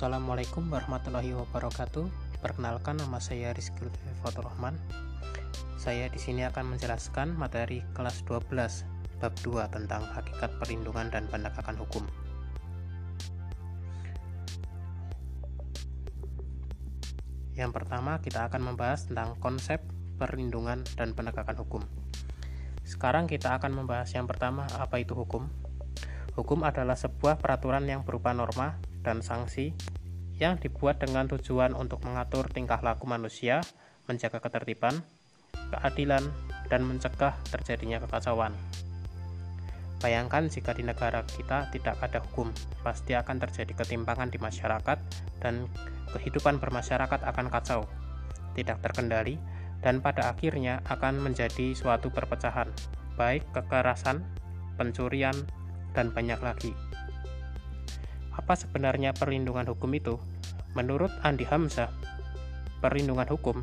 Assalamualaikum 0.00 0.72
warahmatullahi 0.72 1.36
wabarakatuh. 1.36 2.08
Perkenalkan 2.40 2.96
nama 2.96 3.20
saya 3.20 3.52
Rizky 3.52 3.84
Fatur 4.24 4.48
Rahman. 4.48 4.72
Saya 5.76 6.08
di 6.08 6.16
sini 6.16 6.40
akan 6.48 6.72
menjelaskan 6.72 7.36
materi 7.36 7.84
kelas 7.92 8.24
12 8.24 8.48
bab 9.20 9.34
2 9.44 9.60
tentang 9.68 10.00
hakikat 10.08 10.56
perlindungan 10.56 11.12
dan 11.12 11.28
penegakan 11.28 11.76
hukum. 11.76 12.08
Yang 17.52 17.70
pertama, 17.76 18.24
kita 18.24 18.48
akan 18.48 18.72
membahas 18.72 19.04
tentang 19.04 19.36
konsep 19.36 19.84
perlindungan 20.16 20.80
dan 20.96 21.12
penegakan 21.12 21.60
hukum. 21.60 21.84
Sekarang 22.88 23.28
kita 23.28 23.52
akan 23.60 23.84
membahas 23.84 24.08
yang 24.16 24.24
pertama, 24.24 24.64
apa 24.80 24.96
itu 24.96 25.12
hukum? 25.12 25.44
Hukum 26.40 26.64
adalah 26.64 26.96
sebuah 26.96 27.36
peraturan 27.36 27.84
yang 27.84 28.00
berupa 28.00 28.32
norma 28.32 28.80
dan 29.00 29.24
sanksi 29.24 29.72
yang 30.40 30.56
dibuat 30.56 30.98
dengan 30.98 31.28
tujuan 31.28 31.76
untuk 31.76 32.00
mengatur 32.02 32.48
tingkah 32.48 32.80
laku 32.80 33.04
manusia, 33.04 33.60
menjaga 34.08 34.40
ketertiban, 34.40 35.04
keadilan, 35.52 36.24
dan 36.72 36.80
mencegah 36.88 37.36
terjadinya 37.52 38.00
kekacauan. 38.00 38.56
Bayangkan 40.00 40.48
jika 40.48 40.72
di 40.72 40.80
negara 40.80 41.20
kita 41.28 41.68
tidak 41.68 42.00
ada 42.00 42.24
hukum, 42.24 42.48
pasti 42.80 43.12
akan 43.12 43.36
terjadi 43.36 43.84
ketimpangan 43.84 44.32
di 44.32 44.40
masyarakat 44.40 44.96
dan 45.44 45.68
kehidupan 46.16 46.56
bermasyarakat 46.56 47.20
akan 47.20 47.46
kacau, 47.52 47.84
tidak 48.56 48.80
terkendali, 48.80 49.36
dan 49.84 50.00
pada 50.00 50.32
akhirnya 50.32 50.80
akan 50.88 51.20
menjadi 51.20 51.76
suatu 51.76 52.08
perpecahan, 52.08 52.72
baik 53.20 53.44
kekerasan, 53.52 54.24
pencurian, 54.80 55.36
dan 55.92 56.08
banyak 56.16 56.40
lagi. 56.40 56.72
Apa 58.32 58.56
sebenarnya 58.56 59.12
perlindungan 59.12 59.68
hukum 59.68 59.92
itu? 59.92 60.16
Menurut 60.78 61.10
Andi 61.26 61.42
Hamzah, 61.46 61.90
perlindungan 62.78 63.26
hukum 63.26 63.60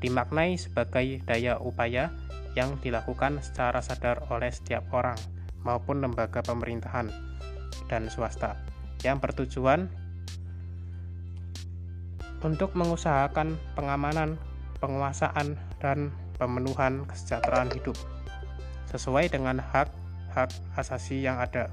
dimaknai 0.00 0.56
sebagai 0.56 1.22
daya 1.22 1.60
upaya 1.60 2.10
yang 2.58 2.80
dilakukan 2.82 3.38
secara 3.38 3.78
sadar 3.78 4.26
oleh 4.32 4.50
setiap 4.50 4.90
orang 4.90 5.16
maupun 5.62 6.02
lembaga 6.02 6.42
pemerintahan 6.42 7.12
dan 7.86 8.08
swasta 8.10 8.56
yang 9.06 9.22
bertujuan 9.22 9.86
untuk 12.40 12.72
mengusahakan 12.72 13.60
pengamanan, 13.76 14.40
penguasaan, 14.80 15.60
dan 15.78 16.08
pemenuhan 16.40 17.04
kesejahteraan 17.04 17.68
hidup 17.76 17.96
sesuai 18.88 19.28
dengan 19.28 19.60
hak-hak 19.60 20.50
asasi 20.74 21.20
yang 21.20 21.36
ada. 21.36 21.68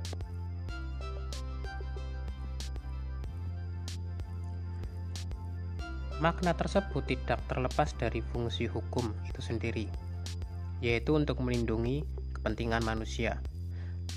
Makna 6.18 6.58
tersebut 6.58 7.06
tidak 7.06 7.38
terlepas 7.46 7.94
dari 7.94 8.26
fungsi 8.26 8.66
hukum 8.66 9.14
itu 9.30 9.38
sendiri, 9.38 9.86
yaitu 10.82 11.14
untuk 11.14 11.38
melindungi 11.46 12.02
kepentingan 12.34 12.82
manusia. 12.82 13.38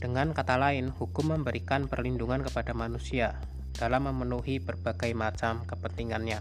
Dengan 0.01 0.33
kata 0.33 0.57
lain, 0.57 0.89
hukum 0.89 1.37
memberikan 1.37 1.85
perlindungan 1.85 2.41
kepada 2.41 2.73
manusia 2.73 3.37
dalam 3.77 4.09
memenuhi 4.09 4.57
berbagai 4.57 5.13
macam 5.13 5.61
kepentingannya. 5.69 6.41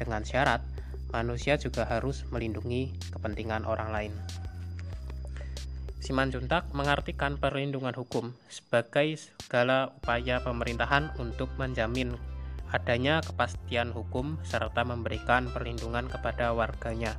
Dengan 0.00 0.24
syarat, 0.24 0.64
manusia 1.12 1.60
juga 1.60 1.84
harus 1.84 2.24
melindungi 2.32 2.96
kepentingan 3.12 3.68
orang 3.68 3.92
lain. 3.92 4.12
Simanjuntak 6.00 6.72
mengartikan 6.72 7.36
perlindungan 7.36 7.92
hukum 7.92 8.32
sebagai 8.48 9.20
segala 9.20 9.92
upaya 10.00 10.40
pemerintahan 10.40 11.12
untuk 11.20 11.52
menjamin 11.60 12.16
adanya 12.72 13.24
kepastian 13.24 13.92
hukum 13.96 14.36
serta 14.44 14.84
memberikan 14.84 15.48
perlindungan 15.48 16.08
kepada 16.08 16.52
warganya 16.52 17.16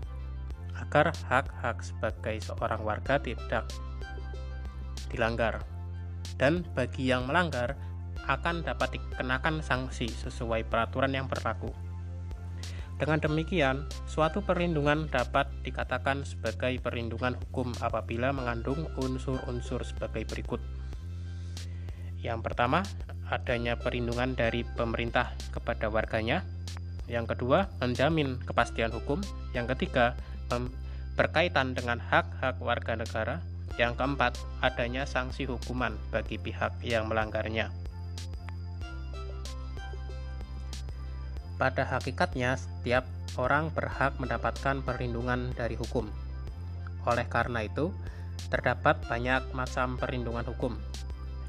agar 0.78 1.12
hak-hak 1.28 1.82
sebagai 1.84 2.40
seorang 2.40 2.82
warga 2.86 3.20
tidak 3.20 3.68
dilanggar 5.10 5.66
dan 6.38 6.64
bagi 6.78 7.10
yang 7.10 7.26
melanggar 7.26 7.76
akan 8.30 8.62
dapat 8.62 8.96
dikenakan 9.02 9.66
sanksi 9.66 10.06
sesuai 10.06 10.70
peraturan 10.70 11.12
yang 11.18 11.26
berlaku. 11.26 11.74
Dengan 13.00 13.18
demikian, 13.24 13.88
suatu 14.12 14.44
perlindungan 14.44 15.08
dapat 15.08 15.48
dikatakan 15.64 16.28
sebagai 16.28 16.84
perlindungan 16.84 17.40
hukum 17.40 17.72
apabila 17.80 18.36
mengandung 18.36 18.92
unsur-unsur 19.00 19.88
sebagai 19.88 20.28
berikut. 20.28 20.60
Yang 22.20 22.40
pertama, 22.44 22.84
adanya 23.30 23.78
perlindungan 23.78 24.34
dari 24.34 24.66
pemerintah 24.66 25.32
kepada 25.54 25.88
warganya. 25.88 26.42
Yang 27.10 27.38
kedua, 27.38 27.70
menjamin 27.82 28.38
kepastian 28.46 28.94
hukum. 28.94 29.22
Yang 29.54 29.78
ketiga, 29.78 30.18
berkaitan 31.18 31.74
dengan 31.74 31.98
hak-hak 32.02 32.58
warga 32.62 32.98
negara. 32.98 33.42
Yang 33.80 34.02
keempat, 34.02 34.34
adanya 34.60 35.08
sanksi 35.08 35.48
hukuman 35.48 35.96
bagi 36.12 36.36
pihak 36.36 36.84
yang 36.84 37.08
melanggarnya. 37.08 37.72
Pada 41.56 41.84
hakikatnya, 41.88 42.60
setiap 42.60 43.08
orang 43.40 43.72
berhak 43.72 44.16
mendapatkan 44.20 44.84
perlindungan 44.84 45.56
dari 45.56 45.80
hukum. 45.80 46.08
Oleh 47.08 47.28
karena 47.28 47.64
itu, 47.64 47.92
terdapat 48.52 49.00
banyak 49.08 49.56
macam 49.56 49.96
perlindungan 49.96 50.44
hukum, 50.48 50.76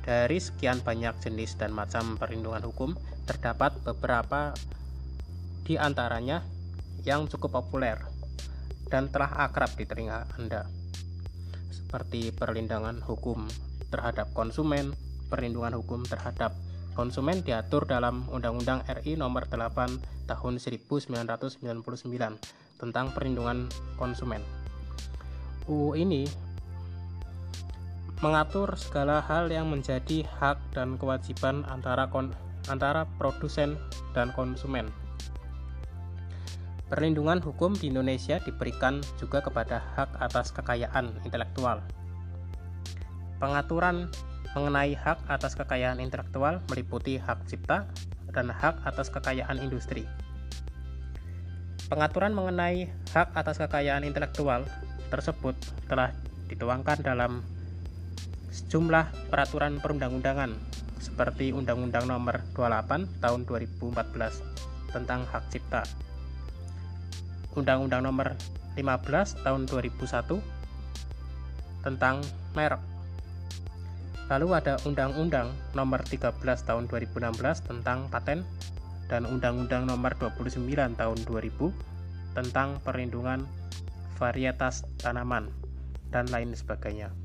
dari 0.04 0.40
sekian 0.40 0.80
banyak 0.80 1.16
jenis 1.20 1.60
dan 1.60 1.72
macam 1.76 2.16
perlindungan 2.16 2.64
hukum, 2.64 2.96
terdapat 3.28 3.76
beberapa 3.84 4.56
di 5.64 5.76
antaranya 5.76 6.42
yang 7.04 7.28
cukup 7.30 7.62
populer 7.62 7.96
dan 8.90 9.08
telah 9.08 9.46
akrab 9.46 9.70
di 9.78 9.86
telinga 9.86 10.26
Anda. 10.34 10.66
Seperti 11.70 12.34
perlindungan 12.34 13.00
hukum 13.06 13.46
terhadap 13.90 14.30
konsumen, 14.34 14.92
perlindungan 15.30 15.78
hukum 15.78 16.02
terhadap 16.02 16.54
konsumen 16.98 17.40
diatur 17.46 17.86
dalam 17.86 18.26
Undang-Undang 18.34 18.84
RI 19.00 19.14
Nomor 19.14 19.46
8 19.46 20.26
Tahun 20.26 20.54
1999 20.58 21.80
tentang 22.78 23.06
perlindungan 23.14 23.66
konsumen. 23.98 24.42
UU 25.70 25.94
ini 25.98 26.26
mengatur 28.20 28.76
segala 28.76 29.24
hal 29.24 29.48
yang 29.48 29.72
menjadi 29.72 30.28
hak 30.28 30.60
dan 30.76 31.00
kewajiban 31.00 31.64
antara 31.72 32.04
kon 32.12 32.36
antara 32.68 33.08
produsen 33.16 33.80
dan 34.12 34.28
konsumen. 34.36 34.92
Perlindungan 36.92 37.40
hukum 37.40 37.72
di 37.72 37.88
Indonesia 37.88 38.36
diberikan 38.44 39.00
juga 39.16 39.40
kepada 39.40 39.80
hak 39.96 40.20
atas 40.20 40.52
kekayaan 40.52 41.16
intelektual. 41.24 41.80
Pengaturan 43.40 44.12
mengenai 44.52 44.92
hak 44.92 45.24
atas 45.30 45.56
kekayaan 45.56 46.02
intelektual 46.02 46.60
meliputi 46.68 47.16
hak 47.16 47.40
cipta 47.48 47.88
dan 48.36 48.52
hak 48.52 48.84
atas 48.84 49.08
kekayaan 49.08 49.56
industri. 49.64 50.04
Pengaturan 51.88 52.36
mengenai 52.36 52.92
hak 53.16 53.32
atas 53.32 53.56
kekayaan 53.64 54.04
intelektual 54.04 54.68
tersebut 55.08 55.56
telah 55.88 56.12
dituangkan 56.52 57.00
dalam 57.00 57.40
sejumlah 58.50 59.30
peraturan 59.30 59.78
perundang-undangan 59.78 60.58
seperti 61.00 61.54
Undang-Undang 61.54 62.10
Nomor 62.10 62.44
28 62.52 63.22
Tahun 63.22 63.40
2014 63.46 64.92
tentang 64.92 65.24
hak 65.30 65.44
cipta, 65.48 65.82
Undang-Undang 67.56 68.02
Nomor 68.04 68.34
15 68.76 69.42
Tahun 69.46 69.62
2001 69.70 70.42
tentang 71.80 72.20
merek. 72.52 72.82
Lalu 74.30 74.48
ada 74.54 74.78
Undang-Undang 74.86 75.50
Nomor 75.74 76.00
13 76.06 76.38
Tahun 76.42 76.84
2016 76.86 77.66
tentang 77.66 78.06
paten 78.12 78.46
dan 79.10 79.26
Undang-Undang 79.26 79.90
Nomor 79.90 80.14
29 80.18 80.70
Tahun 80.94 81.18
2000 81.26 82.34
tentang 82.38 82.78
perlindungan 82.86 83.42
varietas 84.20 84.86
tanaman 85.02 85.50
dan 86.14 86.30
lain 86.30 86.54
sebagainya. 86.54 87.19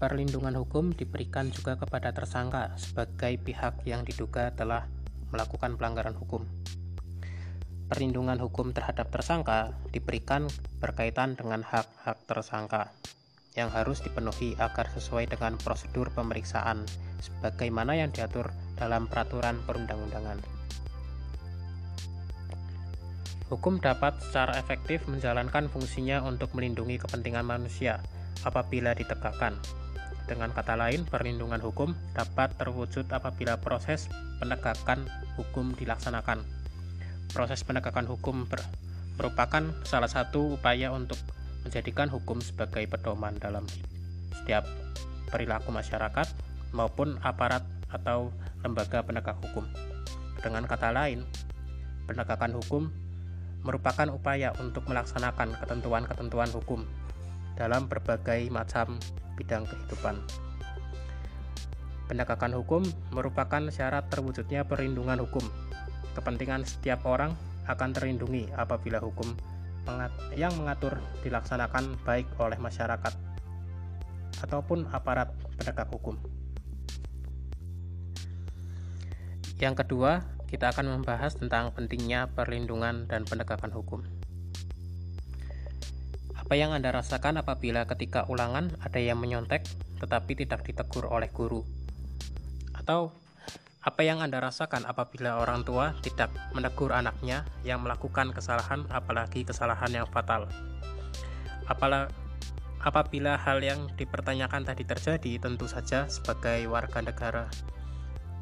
Perlindungan 0.00 0.56
hukum 0.56 0.96
diberikan 0.96 1.52
juga 1.52 1.76
kepada 1.76 2.08
tersangka 2.16 2.72
sebagai 2.80 3.36
pihak 3.36 3.84
yang 3.84 4.00
diduga 4.00 4.48
telah 4.56 4.88
melakukan 5.28 5.76
pelanggaran 5.76 6.16
hukum. 6.16 6.48
Perlindungan 7.84 8.40
hukum 8.40 8.72
terhadap 8.72 9.12
tersangka 9.12 9.76
diberikan 9.92 10.48
berkaitan 10.80 11.36
dengan 11.36 11.60
hak-hak 11.60 12.16
tersangka 12.24 12.96
yang 13.52 13.68
harus 13.68 14.00
dipenuhi 14.00 14.56
agar 14.56 14.88
sesuai 14.88 15.36
dengan 15.36 15.60
prosedur 15.60 16.08
pemeriksaan 16.16 16.88
sebagaimana 17.20 17.92
yang 17.92 18.08
diatur 18.08 18.56
dalam 18.80 19.04
peraturan 19.04 19.60
perundang-undangan. 19.68 20.40
Hukum 23.52 23.76
dapat 23.84 24.16
secara 24.24 24.56
efektif 24.56 25.04
menjalankan 25.12 25.68
fungsinya 25.68 26.24
untuk 26.24 26.56
melindungi 26.56 26.96
kepentingan 27.04 27.44
manusia 27.44 28.00
apabila 28.48 28.96
ditegakkan 28.96 29.60
Dengan 30.30 30.54
kata 30.54 30.78
lain, 30.78 31.02
perlindungan 31.10 31.58
hukum 31.58 31.90
dapat 32.14 32.54
terwujud 32.54 33.02
apabila 33.10 33.58
proses 33.58 34.06
penegakan 34.38 35.10
hukum 35.34 35.74
dilaksanakan. 35.74 36.46
Proses 37.34 37.66
penegakan 37.66 38.06
hukum 38.06 38.46
merupakan 39.18 39.74
salah 39.82 40.06
satu 40.06 40.54
upaya 40.54 40.94
untuk 40.94 41.18
menjadikan 41.66 42.06
hukum 42.06 42.38
sebagai 42.38 42.86
pedoman 42.86 43.42
dalam 43.42 43.66
setiap 44.30 44.70
perilaku 45.34 45.74
masyarakat 45.74 46.30
maupun 46.70 47.18
aparat 47.26 47.66
atau 47.90 48.30
lembaga 48.62 49.02
penegak 49.02 49.34
hukum. 49.42 49.66
Dengan 50.38 50.62
kata 50.70 50.94
lain, 50.94 51.26
penegakan 52.06 52.54
hukum 52.54 52.86
merupakan 53.66 54.06
upaya 54.14 54.54
untuk 54.62 54.86
melaksanakan 54.86 55.58
ketentuan-ketentuan 55.58 56.54
hukum 56.54 56.86
dalam 57.60 57.84
berbagai 57.84 58.48
macam 58.48 58.96
bidang 59.36 59.68
kehidupan. 59.68 60.16
Penegakan 62.08 62.56
hukum 62.56 62.82
merupakan 63.12 63.60
syarat 63.68 64.08
terwujudnya 64.08 64.64
perlindungan 64.64 65.20
hukum. 65.20 65.44
Kepentingan 66.16 66.64
setiap 66.64 67.04
orang 67.04 67.36
akan 67.68 67.92
terlindungi 67.92 68.48
apabila 68.56 68.96
hukum 68.98 69.36
yang 70.38 70.54
mengatur 70.54 71.02
dilaksanakan 71.26 71.98
baik 72.06 72.26
oleh 72.38 72.54
masyarakat 72.62 73.10
ataupun 74.40 74.86
aparat 74.94 75.34
penegak 75.58 75.90
hukum. 75.90 76.14
Yang 79.60 79.84
kedua, 79.84 80.24
kita 80.48 80.72
akan 80.72 80.98
membahas 80.98 81.36
tentang 81.36 81.74
pentingnya 81.76 82.30
perlindungan 82.32 83.04
dan 83.10 83.28
penegakan 83.28 83.74
hukum. 83.74 84.00
Apa 86.50 86.58
yang 86.58 86.74
Anda 86.74 86.90
rasakan 86.90 87.38
apabila 87.38 87.86
ketika 87.86 88.26
ulangan 88.26 88.74
ada 88.82 88.98
yang 88.98 89.22
menyontek 89.22 89.62
tetapi 90.02 90.34
tidak 90.34 90.66
ditegur 90.66 91.06
oleh 91.06 91.30
guru? 91.30 91.62
Atau 92.74 93.14
apa 93.86 94.02
yang 94.02 94.18
Anda 94.18 94.42
rasakan 94.42 94.82
apabila 94.82 95.38
orang 95.46 95.62
tua 95.62 95.94
tidak 96.02 96.34
menegur 96.50 96.90
anaknya 96.90 97.46
yang 97.62 97.86
melakukan 97.86 98.34
kesalahan 98.34 98.82
apalagi 98.90 99.46
kesalahan 99.46 99.94
yang 99.94 100.10
fatal? 100.10 100.50
Apala, 101.70 102.10
apabila 102.82 103.38
hal 103.38 103.62
yang 103.62 103.86
dipertanyakan 103.94 104.66
tadi 104.66 104.82
terjadi, 104.82 105.38
tentu 105.38 105.70
saja 105.70 106.10
sebagai 106.10 106.66
warga 106.66 106.98
negara 106.98 107.46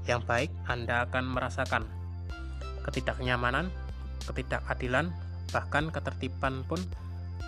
yang 0.08 0.24
baik 0.24 0.48
Anda 0.64 1.04
akan 1.12 1.28
merasakan 1.28 1.84
ketidaknyamanan, 2.88 3.68
ketidakadilan, 4.24 5.12
bahkan 5.52 5.92
ketertiban 5.92 6.64
pun 6.64 6.80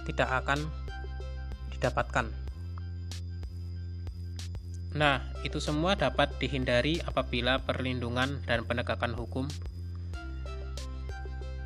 tidak 0.05 0.29
akan 0.45 0.67
didapatkan. 1.75 2.27
Nah, 4.91 5.23
itu 5.47 5.63
semua 5.63 5.95
dapat 5.95 6.35
dihindari 6.43 6.99
apabila 7.07 7.63
perlindungan 7.63 8.43
dan 8.43 8.67
penegakan 8.67 9.15
hukum 9.15 9.47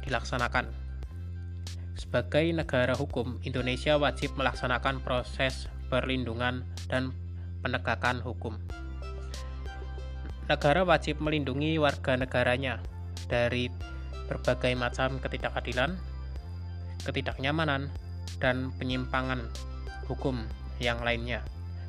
dilaksanakan. 0.05 0.69
Sebagai 1.97 2.45
negara 2.53 2.93
hukum, 2.93 3.41
Indonesia 3.49 3.97
wajib 3.97 4.37
melaksanakan 4.37 5.01
proses 5.01 5.73
perlindungan 5.89 6.69
dan 6.87 7.17
penegakan 7.65 8.21
hukum. 8.21 8.61
Negara 10.45 10.85
wajib 10.85 11.25
melindungi 11.25 11.81
warga 11.81 12.21
negaranya 12.21 12.85
dari 13.25 13.73
berbagai 14.29 14.77
macam 14.77 15.17
ketidakadilan, 15.17 15.97
ketidaknyamanan, 17.09 17.89
dan 18.43 18.71
penyimpangan 18.77 19.47
hukum 20.07 20.43
yang 20.83 21.01
lainnya. 21.03 21.43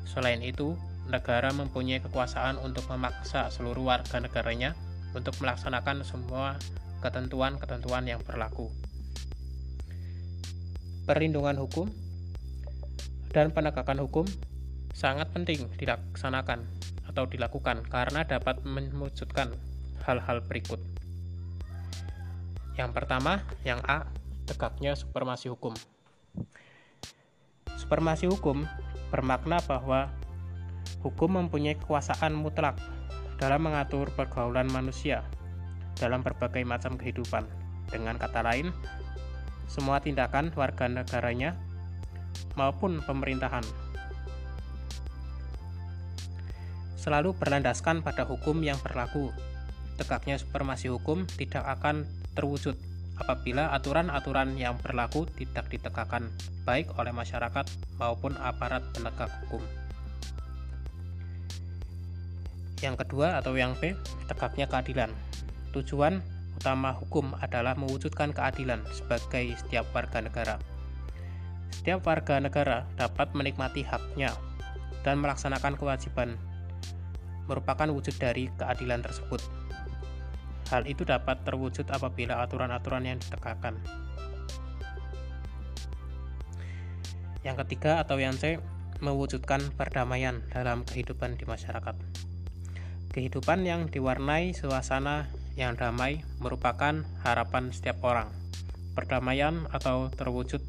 Selain 0.06 0.40
itu, 0.40 0.78
negara 1.06 1.54
mempunyai 1.54 2.02
kekuasaan 2.02 2.58
untuk 2.58 2.86
memaksa 2.90 3.50
seluruh 3.50 3.86
warga 3.86 4.18
negaranya 4.18 4.74
untuk 5.14 5.38
melaksanakan 5.38 6.02
semua 6.02 6.58
ketentuan-ketentuan 7.00 8.04
yang 8.08 8.20
berlaku. 8.26 8.72
Perlindungan 11.06 11.54
hukum 11.62 11.86
dan 13.30 13.54
penegakan 13.54 14.02
hukum 14.02 14.26
sangat 14.90 15.30
penting 15.30 15.70
dilaksanakan 15.78 16.66
atau 17.06 17.24
dilakukan 17.30 17.86
karena 17.86 18.26
dapat 18.26 18.58
mewujudkan 18.66 19.54
hal-hal 20.02 20.42
berikut. 20.42 20.82
Yang 22.76 22.90
pertama, 22.92 23.40
yang 23.64 23.80
A, 23.86 24.04
tegaknya 24.44 24.92
supremasi 24.98 25.48
hukum. 25.48 25.72
Supremasi 27.76 28.26
hukum 28.26 28.66
bermakna 29.14 29.62
bahwa 29.64 30.10
hukum 31.04 31.38
mempunyai 31.38 31.78
kekuasaan 31.78 32.34
mutlak 32.34 32.76
dalam 33.36 33.62
mengatur 33.62 34.10
pergaulan 34.16 34.66
manusia 34.72 35.22
dalam 35.96 36.20
berbagai 36.20 36.64
macam 36.66 36.98
kehidupan. 36.98 37.46
Dengan 37.86 38.18
kata 38.18 38.42
lain, 38.42 38.74
semua 39.70 40.02
tindakan 40.02 40.50
warga 40.58 40.90
negaranya 40.90 41.54
maupun 42.58 42.98
pemerintahan 43.04 43.62
selalu 47.06 47.38
berlandaskan 47.38 48.02
pada 48.02 48.26
hukum 48.26 48.58
yang 48.66 48.74
berlaku. 48.82 49.30
Tegaknya 49.94 50.42
supremasi 50.42 50.90
hukum 50.90 51.22
tidak 51.38 51.62
akan 51.78 52.02
terwujud 52.34 52.74
apabila 53.16 53.72
aturan-aturan 53.72 54.56
yang 54.60 54.76
berlaku 54.80 55.24
tidak 55.36 55.68
ditegakkan 55.72 56.28
baik 56.68 56.92
oleh 57.00 57.12
masyarakat 57.12 57.64
maupun 57.96 58.36
aparat 58.40 58.84
penegak 58.92 59.32
hukum. 59.44 59.62
Yang 62.84 63.06
kedua 63.06 63.40
atau 63.40 63.56
yang 63.56 63.72
B, 63.80 63.96
tegaknya 64.28 64.68
keadilan. 64.68 65.08
Tujuan 65.72 66.20
utama 66.56 66.92
hukum 66.92 67.32
adalah 67.40 67.72
mewujudkan 67.76 68.36
keadilan 68.36 68.84
sebagai 68.92 69.56
setiap 69.56 69.88
warga 69.96 70.20
negara. 70.20 70.56
Setiap 71.72 72.04
warga 72.04 72.36
negara 72.40 72.84
dapat 73.00 73.32
menikmati 73.32 73.80
haknya 73.84 74.32
dan 75.04 75.22
melaksanakan 75.22 75.78
kewajiban 75.78 76.36
merupakan 77.46 77.86
wujud 77.94 78.12
dari 78.18 78.50
keadilan 78.58 79.06
tersebut. 79.06 79.38
Hal 80.66 80.86
itu 80.90 81.06
dapat 81.06 81.46
terwujud 81.46 81.86
apabila 81.88 82.42
aturan-aturan 82.42 83.06
yang 83.06 83.18
ditegakkan. 83.22 83.78
Yang 87.46 87.56
ketiga 87.62 88.02
atau 88.02 88.18
yang 88.18 88.34
C, 88.34 88.58
mewujudkan 88.98 89.62
perdamaian 89.78 90.42
dalam 90.50 90.82
kehidupan 90.82 91.38
di 91.38 91.46
masyarakat. 91.46 91.94
Kehidupan 93.14 93.62
yang 93.62 93.86
diwarnai 93.86 94.52
suasana 94.52 95.30
yang 95.54 95.78
damai 95.78 96.26
merupakan 96.42 97.06
harapan 97.22 97.70
setiap 97.70 98.02
orang. 98.02 98.28
Perdamaian 98.92 99.70
atau 99.70 100.10
terwujud 100.10 100.60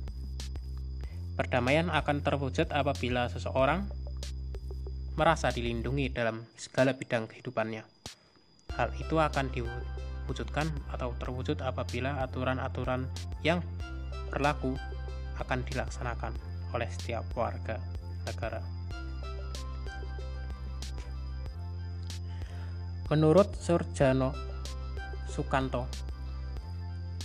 Perdamaian 1.37 1.93
akan 1.93 2.25
terwujud 2.25 2.73
apabila 2.73 3.29
seseorang 3.29 3.85
merasa 5.13 5.53
dilindungi 5.53 6.09
dalam 6.09 6.49
segala 6.57 6.97
bidang 6.97 7.29
kehidupannya. 7.29 7.85
Hal 8.75 8.91
itu 8.99 9.15
akan 9.15 9.47
diwujudkan 9.53 10.67
atau 10.91 11.15
terwujud 11.15 11.63
apabila 11.63 12.19
aturan-aturan 12.25 13.07
yang 13.45 13.63
berlaku 14.27 14.75
akan 15.39 15.63
dilaksanakan 15.63 16.33
oleh 16.75 16.89
setiap 16.91 17.23
warga 17.37 17.79
negara. 18.27 18.59
Menurut 23.07 23.55
Surjano 23.55 24.35
Sukanto, 25.31 25.87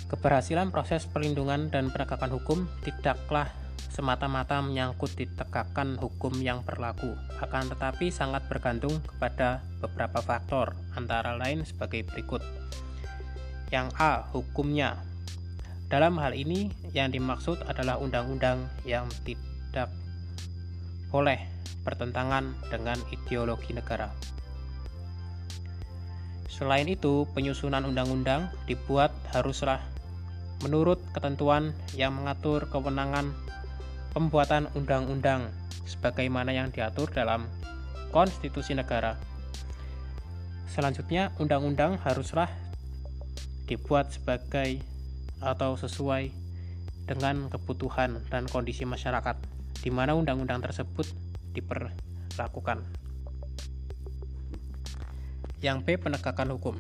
keberhasilan 0.07 0.71
proses 0.71 1.11
perlindungan 1.11 1.75
dan 1.75 1.91
penegakan 1.91 2.31
hukum 2.39 2.59
tidaklah 2.87 3.51
semata-mata 3.91 4.63
menyangkut 4.63 5.17
ditegakkan 5.19 5.99
hukum 5.99 6.39
yang 6.39 6.63
berlaku, 6.63 7.19
akan 7.43 7.73
tetapi 7.75 8.15
sangat 8.15 8.47
bergantung 8.47 9.03
kepada 9.03 9.65
beberapa 9.83 10.23
faktor, 10.23 10.77
antara 10.95 11.35
lain 11.35 11.67
sebagai 11.67 12.07
berikut. 12.07 12.45
Yang 13.73 13.89
A. 13.99 14.29
Hukumnya 14.31 15.01
Dalam 15.89 16.17
hal 16.17 16.33
ini, 16.33 16.73
yang 16.97 17.13
dimaksud 17.13 17.61
adalah 17.69 18.01
undang-undang 18.01 18.65
yang 18.89 19.05
tidak 19.29 19.93
boleh 21.13 21.37
bertentangan 21.85 22.57
dengan 22.73 22.97
ideologi 23.13 23.77
negara. 23.77 24.09
Selain 26.49 26.89
itu, 26.89 27.29
penyusunan 27.37 27.85
undang-undang 27.85 28.49
dibuat 28.65 29.13
haruslah 29.37 29.85
menurut 30.63 31.03
ketentuan 31.11 31.75
yang 31.99 32.15
mengatur 32.15 32.71
kewenangan 32.71 33.35
pembuatan 34.13 34.69
undang-undang 34.77 35.49
sebagaimana 35.89 36.53
yang 36.53 36.69
diatur 36.69 37.09
dalam 37.09 37.49
konstitusi 38.13 38.77
negara. 38.77 39.17
Selanjutnya, 40.69 41.33
undang-undang 41.41 42.01
haruslah 42.01 42.49
dibuat 43.69 44.13
sebagai 44.13 44.81
atau 45.41 45.77
sesuai 45.77 46.33
dengan 47.09 47.49
kebutuhan 47.49 48.21
dan 48.29 48.49
kondisi 48.49 48.85
masyarakat, 48.85 49.37
di 49.81 49.91
mana 49.91 50.13
undang-undang 50.15 50.61
tersebut 50.61 51.09
diper, 51.53 51.93
dilakukan. 52.33 52.85
Yang 55.61 55.79
B. 55.85 55.87
Penegakan 55.99 56.53
hukum 56.57 56.77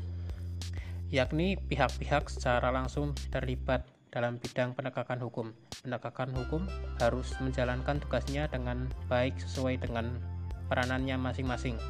yakni 1.12 1.60
pihak-pihak 1.60 2.32
secara 2.32 2.72
langsung 2.72 3.12
terlibat 3.28 3.84
dalam 4.12 4.36
bidang 4.36 4.76
penegakan 4.76 5.18
hukum. 5.24 5.56
Penegakan 5.80 6.36
hukum 6.36 6.68
harus 7.00 7.32
menjalankan 7.40 7.98
tugasnya 7.98 8.44
dengan 8.46 8.86
baik 9.08 9.34
sesuai 9.40 9.80
dengan 9.80 10.12
peranannya 10.68 11.16
masing-masing 11.16 11.80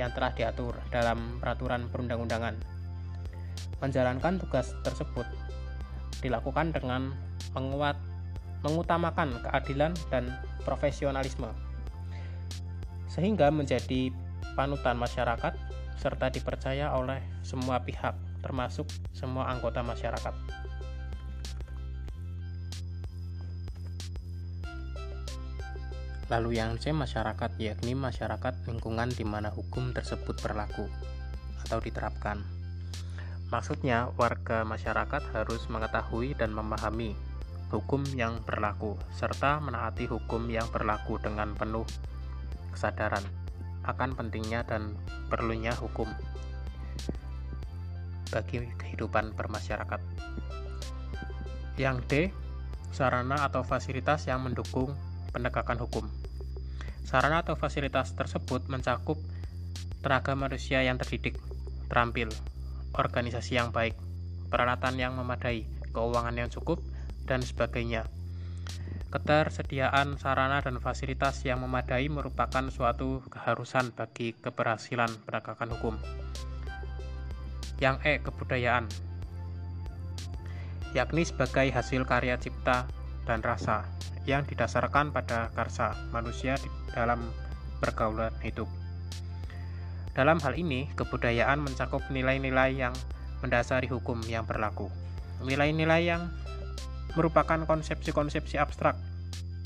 yang 0.00 0.08
telah 0.16 0.32
diatur 0.32 0.72
dalam 0.88 1.36
peraturan 1.38 1.86
perundang-undangan. 1.92 2.56
Menjalankan 3.84 4.40
tugas 4.40 4.72
tersebut 4.80 5.28
dilakukan 6.24 6.72
dengan 6.72 7.12
menguat, 7.52 8.00
mengutamakan 8.64 9.36
keadilan 9.44 9.92
dan 10.08 10.32
profesionalisme, 10.64 11.52
sehingga 13.12 13.52
menjadi 13.52 14.08
panutan 14.56 14.96
masyarakat 14.96 15.52
serta 16.00 16.32
dipercaya 16.32 16.96
oleh 16.96 17.20
semua 17.44 17.80
pihak, 17.84 18.16
termasuk 18.40 18.88
semua 19.12 19.52
anggota 19.52 19.84
masyarakat. 19.84 20.65
Lalu 26.26 26.58
yang 26.58 26.74
C 26.82 26.90
masyarakat 26.90 27.54
yakni 27.62 27.94
masyarakat 27.94 28.66
lingkungan 28.66 29.14
di 29.14 29.22
mana 29.22 29.54
hukum 29.54 29.94
tersebut 29.94 30.34
berlaku 30.42 30.90
atau 31.62 31.78
diterapkan. 31.78 32.42
Maksudnya 33.46 34.10
warga 34.18 34.66
masyarakat 34.66 35.22
harus 35.30 35.70
mengetahui 35.70 36.34
dan 36.34 36.50
memahami 36.50 37.14
hukum 37.70 38.02
yang 38.18 38.42
berlaku 38.42 38.98
serta 39.14 39.62
menaati 39.62 40.10
hukum 40.10 40.50
yang 40.50 40.66
berlaku 40.74 41.18
dengan 41.22 41.54
penuh 41.54 41.86
kesadaran 42.74 43.22
akan 43.86 44.18
pentingnya 44.18 44.66
dan 44.66 44.98
perlunya 45.30 45.70
hukum 45.78 46.10
bagi 48.34 48.66
kehidupan 48.82 49.30
bermasyarakat. 49.38 50.02
Yang 51.78 51.96
D, 52.10 52.12
sarana 52.90 53.46
atau 53.46 53.62
fasilitas 53.62 54.26
yang 54.26 54.42
mendukung 54.42 54.90
penegakan 55.36 55.76
hukum. 55.84 56.08
Sarana 57.04 57.44
atau 57.44 57.60
fasilitas 57.60 58.16
tersebut 58.16 58.64
mencakup 58.72 59.20
tenaga 60.00 60.32
manusia 60.32 60.80
yang 60.80 60.96
terdidik, 60.96 61.36
terampil, 61.92 62.32
organisasi 62.96 63.60
yang 63.60 63.68
baik, 63.68 63.92
peralatan 64.48 64.96
yang 64.96 65.12
memadai, 65.12 65.68
keuangan 65.92 66.32
yang 66.32 66.48
cukup, 66.48 66.80
dan 67.28 67.44
sebagainya. 67.44 68.08
Ketersediaan 69.12 70.18
sarana 70.18 70.64
dan 70.64 70.80
fasilitas 70.80 71.44
yang 71.44 71.62
memadai 71.62 72.08
merupakan 72.10 72.66
suatu 72.72 73.22
keharusan 73.28 73.92
bagi 73.92 74.32
keberhasilan 74.34 75.12
penegakan 75.28 75.68
hukum. 75.76 75.94
Yang 77.76 77.96
E, 78.08 78.12
kebudayaan, 78.24 78.88
yakni 80.96 81.28
sebagai 81.28 81.68
hasil 81.68 82.08
karya 82.08 82.40
cipta 82.40 82.88
dan 83.26 83.42
rasa 83.42 83.84
yang 84.24 84.46
didasarkan 84.46 85.10
pada 85.10 85.50
karsa 85.54 85.94
manusia 86.14 86.58
di 86.58 86.70
dalam 86.94 87.20
pergaulan 87.82 88.32
hidup. 88.42 88.66
Dalam 90.16 90.40
hal 90.40 90.56
ini, 90.56 90.88
kebudayaan 90.96 91.60
mencakup 91.60 92.00
nilai-nilai 92.08 92.72
yang 92.72 92.94
mendasari 93.44 93.84
hukum 93.84 94.24
yang 94.24 94.48
berlaku. 94.48 94.88
Nilai-nilai 95.44 96.08
yang 96.08 96.32
merupakan 97.12 97.60
konsepsi-konsepsi 97.68 98.56
abstrak 98.56 98.96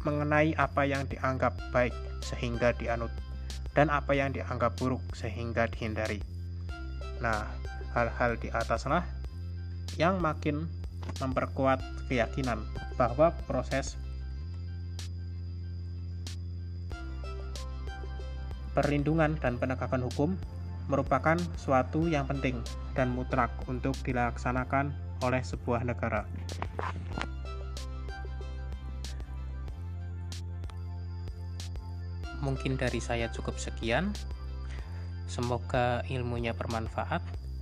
mengenai 0.03 0.57
apa 0.59 0.89
yang 0.89 1.07
dianggap 1.07 1.55
baik 1.71 1.95
sehingga 2.25 2.75
dianut 2.75 3.13
dan 3.77 3.87
apa 3.93 4.17
yang 4.17 4.35
dianggap 4.35 4.75
buruk 4.75 5.03
sehingga 5.15 5.71
dihindari. 5.71 6.19
Nah, 7.23 7.47
hal-hal 7.95 8.35
di 8.41 8.51
ataslah 8.51 9.07
yang 9.99 10.19
makin 10.19 10.67
memperkuat 11.19 11.83
keyakinan 12.07 12.63
bahwa 12.95 13.35
proses 13.51 13.99
perlindungan 18.71 19.35
dan 19.43 19.59
penegakan 19.59 20.07
hukum 20.07 20.39
merupakan 20.87 21.39
suatu 21.59 22.07
yang 22.11 22.27
penting 22.27 22.63
dan 22.95 23.11
mutlak 23.15 23.51
untuk 23.71 23.95
dilaksanakan 24.03 24.91
oleh 25.23 25.43
sebuah 25.43 25.87
negara. 25.87 26.27
Mungkin 32.41 32.81
dari 32.81 32.99
saya 32.99 33.29
cukup 33.29 33.61
sekian. 33.61 34.17
Semoga 35.31 36.03
ilmunya 36.11 36.57
bermanfaat. 36.57 37.23